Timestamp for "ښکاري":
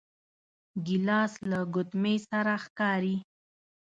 2.63-3.15